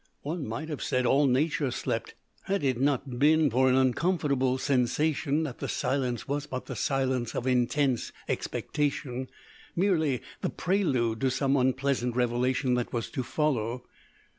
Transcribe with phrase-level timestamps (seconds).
[0.23, 2.15] One might have said all nature slept,
[2.45, 7.35] had it not been for an uncomfortable sensation that the silence was but the silence
[7.35, 9.29] of intense expectation
[9.75, 13.83] merely the prelude to some unpleasant revelation that was to follow.